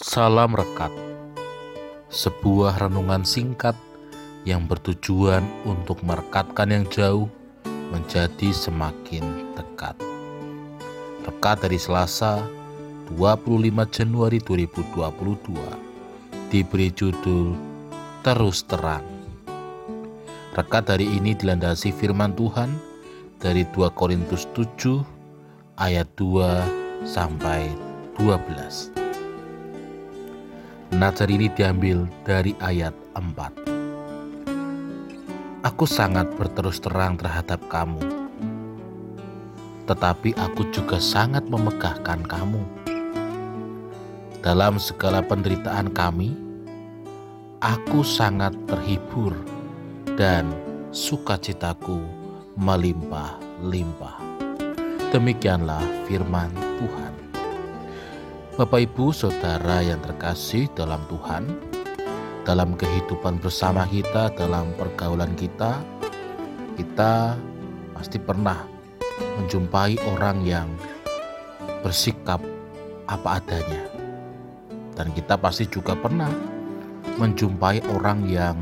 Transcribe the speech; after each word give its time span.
Salam 0.00 0.56
Rekat 0.56 0.88
Sebuah 2.08 2.80
renungan 2.80 3.20
singkat 3.20 3.76
yang 4.48 4.64
bertujuan 4.64 5.44
untuk 5.68 6.00
merekatkan 6.00 6.72
yang 6.72 6.88
jauh 6.88 7.28
menjadi 7.92 8.48
semakin 8.48 9.52
dekat. 9.52 9.92
Rekat 11.28 11.68
dari 11.68 11.76
Selasa 11.76 12.40
25 13.12 13.60
Januari 13.92 14.40
2022 14.40 16.48
diberi 16.48 16.88
judul 16.96 17.52
Terus 18.24 18.64
Terang. 18.64 19.04
Rekat 20.56 20.96
hari 20.96 21.12
ini 21.12 21.36
dilandasi 21.36 21.92
firman 21.92 22.32
Tuhan 22.32 22.72
dari 23.36 23.68
2 23.68 23.92
Korintus 23.92 24.48
7 24.56 25.04
ayat 25.76 26.08
2 26.16 27.04
sampai 27.04 27.68
12. 28.16 28.99
Nazar 30.90 31.30
ini 31.30 31.46
diambil 31.46 32.02
dari 32.26 32.50
ayat 32.58 32.90
4. 33.14 35.62
Aku 35.62 35.86
sangat 35.86 36.26
berterus 36.34 36.82
terang 36.82 37.14
terhadap 37.14 37.62
kamu, 37.70 38.02
tetapi 39.86 40.34
aku 40.34 40.66
juga 40.74 40.98
sangat 40.98 41.46
memegahkan 41.46 42.26
kamu. 42.26 42.58
Dalam 44.42 44.82
segala 44.82 45.22
penderitaan 45.22 45.94
kami, 45.94 46.34
aku 47.62 48.02
sangat 48.02 48.50
terhibur 48.66 49.30
dan 50.18 50.50
sukacitaku 50.90 52.02
melimpah-limpah. 52.58 54.18
Demikianlah 55.14 55.86
firman 56.10 56.50
Tuhan. 56.82 57.29
Bapak, 58.58 58.82
ibu, 58.82 59.14
saudara 59.14 59.78
yang 59.78 60.02
terkasih 60.02 60.66
dalam 60.74 60.98
Tuhan, 61.06 61.46
dalam 62.42 62.74
kehidupan 62.74 63.38
bersama 63.38 63.86
kita, 63.86 64.34
dalam 64.34 64.74
pergaulan 64.74 65.30
kita, 65.38 65.78
kita 66.74 67.38
pasti 67.94 68.18
pernah 68.18 68.58
menjumpai 69.38 70.02
orang 70.02 70.42
yang 70.42 70.66
bersikap 71.86 72.42
apa 73.06 73.38
adanya, 73.38 73.86
dan 74.98 75.14
kita 75.14 75.38
pasti 75.38 75.70
juga 75.70 75.94
pernah 75.94 76.34
menjumpai 77.22 77.86
orang 77.94 78.26
yang 78.26 78.58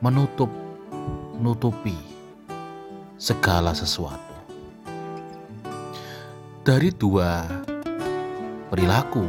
menutup 0.00 0.48
nutupi 1.36 1.94
segala 3.20 3.76
sesuatu. 3.76 4.32
Dari 6.64 6.88
dua 6.96 7.68
perilaku 8.70 9.26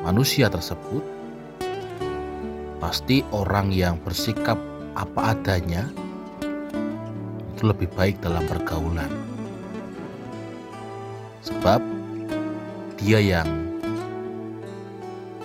manusia 0.00 0.48
tersebut, 0.48 1.04
pasti 2.80 3.20
orang 3.28 3.68
yang 3.68 4.00
bersikap 4.00 4.56
apa 4.96 5.36
adanya 5.36 5.84
itu 7.52 7.68
lebih 7.68 7.92
baik 7.92 8.16
dalam 8.24 8.40
pergaulan. 8.48 9.12
Sebab 11.44 11.84
dia 12.96 13.20
yang 13.20 13.48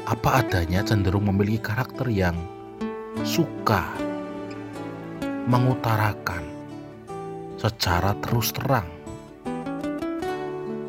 apa 0.08 0.40
adanya 0.40 0.80
cenderung 0.88 1.28
memiliki 1.28 1.60
karakter 1.60 2.08
yang 2.08 2.40
suka 3.28 3.84
mengutarakan 5.52 6.48
secara 7.60 8.16
terus 8.24 8.56
terang 8.56 8.95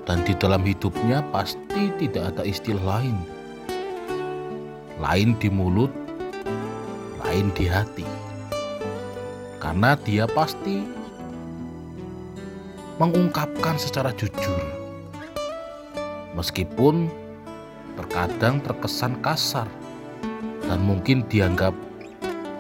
dan 0.07 0.23
di 0.23 0.33
dalam 0.39 0.63
hidupnya 0.63 1.21
pasti 1.35 1.91
tidak 1.99 2.33
ada 2.33 2.43
istilah 2.47 3.03
lain. 3.03 3.19
Lain 5.03 5.35
di 5.37 5.51
mulut, 5.51 5.91
lain 7.21 7.51
di 7.53 7.67
hati. 7.67 8.07
Karena 9.59 9.99
dia 10.07 10.25
pasti 10.31 10.87
mengungkapkan 13.03 13.77
secara 13.77 14.15
jujur. 14.15 14.63
Meskipun 16.39 17.11
terkadang 17.99 18.63
terkesan 18.63 19.19
kasar 19.21 19.67
dan 20.65 20.79
mungkin 20.87 21.27
dianggap 21.27 21.75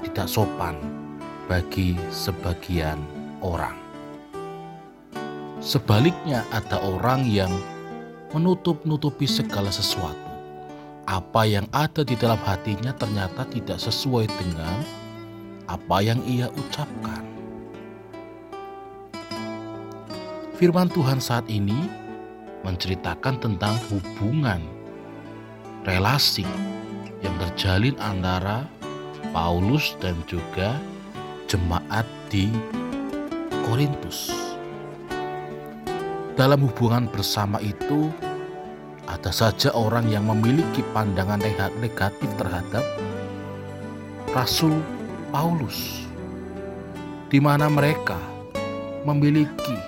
tidak 0.02 0.26
sopan 0.26 0.76
bagi 1.46 1.94
sebagian 2.10 2.98
orang. 3.38 3.85
Sebaliknya, 5.66 6.46
ada 6.54 6.78
orang 6.78 7.26
yang 7.26 7.50
menutup-nutupi 8.30 9.26
segala 9.26 9.66
sesuatu. 9.74 10.14
Apa 11.10 11.42
yang 11.42 11.66
ada 11.74 12.06
di 12.06 12.14
dalam 12.14 12.38
hatinya 12.46 12.94
ternyata 12.94 13.42
tidak 13.50 13.82
sesuai 13.82 14.30
dengan 14.30 14.78
apa 15.66 16.06
yang 16.06 16.22
ia 16.22 16.46
ucapkan. 16.54 17.26
Firman 20.54 20.86
Tuhan 20.86 21.18
saat 21.18 21.50
ini 21.50 21.90
menceritakan 22.62 23.42
tentang 23.42 23.74
hubungan 23.90 24.62
relasi 25.82 26.46
yang 27.26 27.34
terjalin 27.42 27.98
antara 27.98 28.70
Paulus 29.34 29.98
dan 29.98 30.14
juga 30.30 30.78
jemaat 31.50 32.06
di 32.30 32.54
Korintus. 33.66 34.45
Dalam 36.36 36.68
hubungan 36.68 37.08
bersama 37.08 37.56
itu, 37.64 38.12
ada 39.08 39.32
saja 39.32 39.72
orang 39.72 40.04
yang 40.12 40.28
memiliki 40.28 40.84
pandangan 40.92 41.40
negatif 41.80 42.28
terhadap 42.36 42.84
Rasul 44.36 44.76
Paulus, 45.32 46.04
di 47.32 47.40
mana 47.40 47.72
mereka 47.72 48.20
memiliki 49.08 49.80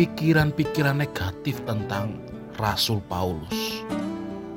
pikiran-pikiran 0.00 0.96
negatif 0.96 1.60
tentang 1.68 2.16
Rasul 2.56 3.04
Paulus. 3.04 3.84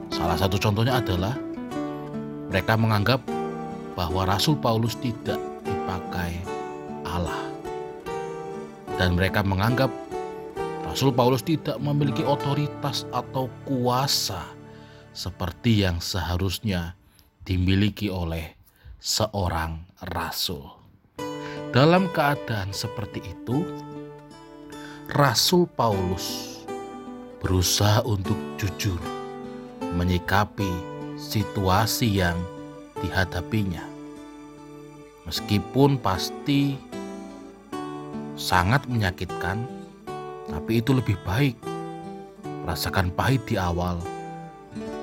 Salah 0.07 0.39
satu 0.39 0.55
contohnya 0.55 1.03
adalah 1.03 1.35
mereka 2.47 2.79
menganggap 2.79 3.19
bahwa 3.91 4.23
Rasul 4.23 4.55
Paulus 4.55 4.95
tidak 5.03 5.35
dipakai 5.67 6.31
Allah, 7.03 7.43
dan 8.95 9.19
mereka 9.19 9.43
menganggap 9.43 9.91
Rasul 10.97 11.13
Paulus 11.13 11.45
tidak 11.45 11.77
memiliki 11.77 12.25
otoritas 12.25 13.05
atau 13.13 13.53
kuasa 13.69 14.41
seperti 15.13 15.85
yang 15.85 16.01
seharusnya 16.01 16.97
dimiliki 17.45 18.09
oleh 18.09 18.57
seorang 18.97 19.85
rasul. 20.09 20.65
Dalam 21.69 22.09
keadaan 22.17 22.73
seperti 22.73 23.21
itu, 23.21 23.61
Rasul 25.13 25.69
Paulus 25.69 26.65
berusaha 27.45 28.01
untuk 28.01 28.57
jujur 28.57 28.97
menyikapi 29.93 30.73
situasi 31.13 32.09
yang 32.09 32.41
dihadapinya. 33.05 33.85
Meskipun 35.29 36.01
pasti 36.01 36.73
sangat 38.33 38.89
menyakitkan, 38.89 39.76
tapi 40.51 40.79
itu 40.79 40.95
lebih 40.95 41.19
baik. 41.27 41.55
Merasakan 42.63 43.15
pahit 43.15 43.43
di 43.47 43.55
awal, 43.55 43.99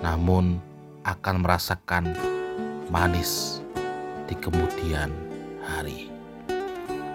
namun 0.04 0.60
akan 1.08 1.40
merasakan 1.40 2.12
manis 2.92 3.64
di 4.28 4.36
kemudian 4.36 5.08
hari. 5.64 6.12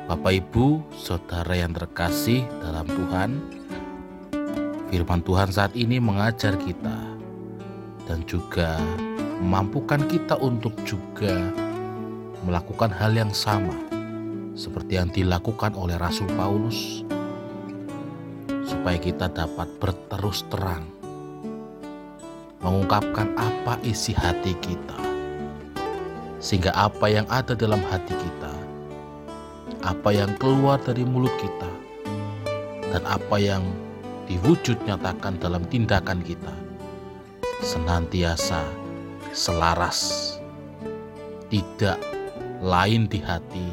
Bapak, 0.10 0.42
ibu, 0.42 0.82
saudara 0.98 1.54
yang 1.54 1.78
terkasih 1.78 2.42
dalam 2.66 2.90
Tuhan, 2.90 3.30
firman 4.90 5.22
Tuhan 5.22 5.54
saat 5.54 5.78
ini 5.78 6.02
mengajar 6.02 6.58
kita 6.58 6.98
dan 8.10 8.26
juga 8.26 8.82
memampukan 9.38 10.02
kita 10.10 10.34
untuk 10.42 10.74
juga 10.82 11.54
melakukan 12.42 12.90
hal 12.90 13.14
yang 13.14 13.30
sama 13.30 13.78
seperti 14.58 14.98
yang 14.98 15.14
dilakukan 15.14 15.78
oleh 15.78 15.94
Rasul 16.02 16.26
Paulus 16.34 17.06
supaya 18.70 19.02
kita 19.02 19.26
dapat 19.34 19.66
berterus 19.82 20.46
terang 20.54 20.86
mengungkapkan 22.62 23.34
apa 23.34 23.82
isi 23.82 24.14
hati 24.14 24.54
kita 24.62 25.02
sehingga 26.38 26.70
apa 26.78 27.10
yang 27.10 27.26
ada 27.34 27.58
dalam 27.58 27.82
hati 27.90 28.14
kita 28.14 28.54
apa 29.82 30.14
yang 30.14 30.30
keluar 30.38 30.78
dari 30.78 31.02
mulut 31.02 31.34
kita 31.42 31.72
dan 32.94 33.02
apa 33.10 33.42
yang 33.42 33.66
diwujud 34.30 34.78
nyatakan 34.86 35.42
dalam 35.42 35.66
tindakan 35.66 36.22
kita 36.22 36.54
senantiasa 37.66 38.62
selaras 39.34 40.38
tidak 41.50 41.98
lain 42.62 43.10
di 43.10 43.18
hati 43.18 43.68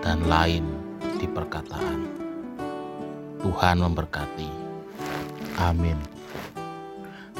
dan 0.00 0.24
lain 0.24 0.64
di 1.20 1.26
perkataan. 1.28 2.23
Tuhan 3.44 3.84
memberkati. 3.84 4.48
Amin. 5.60 6.00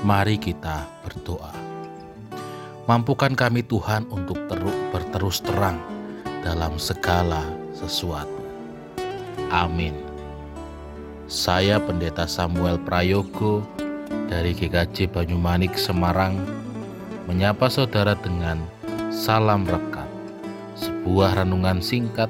Mari 0.04 0.36
kita 0.36 0.84
berdoa. 1.00 1.56
Mampukan 2.84 3.32
kami 3.32 3.64
Tuhan 3.64 4.04
untuk 4.12 4.36
terus 4.44 4.76
berterus 4.92 5.40
terang 5.40 5.80
dalam 6.44 6.76
segala 6.76 7.40
sesuatu. 7.72 8.44
Amin. 9.48 9.96
Saya 11.24 11.80
Pendeta 11.80 12.28
Samuel 12.28 12.76
Prayogo 12.84 13.64
dari 14.28 14.52
GKJ 14.52 15.08
Banyumanik 15.08 15.72
Semarang 15.80 16.36
menyapa 17.24 17.72
saudara 17.72 18.12
dengan 18.12 18.60
salam 19.08 19.64
rekat. 19.64 20.04
Sebuah 20.76 21.40
renungan 21.40 21.80
singkat 21.80 22.28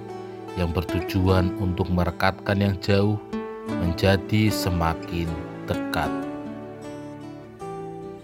yang 0.54 0.70
bertujuan 0.70 1.50
untuk 1.58 1.90
merekatkan 1.90 2.62
yang 2.62 2.78
jauh 2.78 3.18
menjadi 3.84 4.48
semakin 4.48 5.28
dekat 5.68 6.08